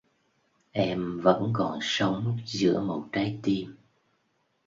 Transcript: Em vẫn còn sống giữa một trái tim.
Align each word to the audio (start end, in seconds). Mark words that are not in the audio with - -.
Em 0.73 1.19
vẫn 1.19 1.49
còn 1.53 1.79
sống 1.81 2.37
giữa 2.45 2.81
một 2.81 3.05
trái 3.13 3.39
tim. 3.43 3.75